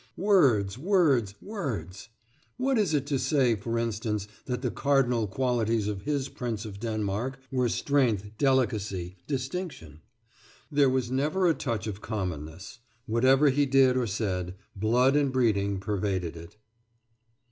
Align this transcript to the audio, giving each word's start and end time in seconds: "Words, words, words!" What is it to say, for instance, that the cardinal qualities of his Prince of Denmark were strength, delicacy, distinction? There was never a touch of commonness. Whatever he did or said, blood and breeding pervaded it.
"Words, 0.17 0.79
words, 0.79 1.35
words!" 1.43 2.09
What 2.57 2.79
is 2.79 2.95
it 2.95 3.05
to 3.05 3.19
say, 3.19 3.53
for 3.55 3.77
instance, 3.77 4.27
that 4.45 4.63
the 4.63 4.71
cardinal 4.71 5.27
qualities 5.27 5.87
of 5.87 6.01
his 6.01 6.27
Prince 6.27 6.65
of 6.65 6.79
Denmark 6.79 7.37
were 7.51 7.69
strength, 7.69 8.31
delicacy, 8.39 9.17
distinction? 9.27 10.01
There 10.71 10.89
was 10.89 11.11
never 11.11 11.45
a 11.45 11.53
touch 11.53 11.85
of 11.85 12.01
commonness. 12.01 12.79
Whatever 13.05 13.49
he 13.49 13.67
did 13.67 13.95
or 13.95 14.07
said, 14.07 14.55
blood 14.75 15.15
and 15.15 15.31
breeding 15.31 15.79
pervaded 15.79 16.35
it. 16.35 16.57